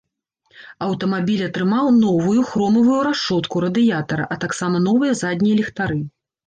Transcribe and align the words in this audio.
Аўтамабіль 0.85 1.43
атрымаў 1.49 1.91
новую, 2.05 2.35
хромавую 2.53 2.99
рашотку 3.11 3.65
радыятара, 3.69 4.23
а 4.33 4.43
таксама 4.47 4.85
новыя 4.89 5.13
заднія 5.23 5.55
ліхтары. 5.63 6.05